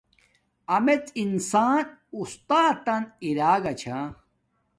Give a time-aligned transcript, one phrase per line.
[0.71, 1.81] ہمیڎ انسان
[2.19, 3.99] اُستاتن اراگا چھا